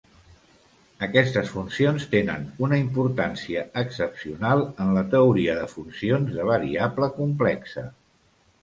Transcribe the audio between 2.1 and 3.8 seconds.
tenen una importància